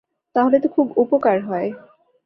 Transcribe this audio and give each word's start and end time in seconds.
তাহলে 0.35 0.57
তো 0.59 0.67
খুব 0.67 0.87
উপকার 0.97 1.37
হয়। 1.41 1.69